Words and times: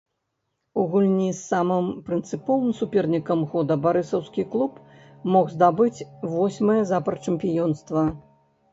У 0.83 0.85
гульні 0.93 1.27
з 1.27 1.41
самым 1.49 1.85
прынцыповым 2.07 2.73
супернікам 2.79 3.45
года 3.53 3.79
барысаўскі 3.85 4.49
клуб 4.57 4.83
мог 5.37 5.55
здабыць 5.55 6.05
восьмае 6.37 6.83
запар 6.95 7.25
чэмпіёнства. 7.31 8.03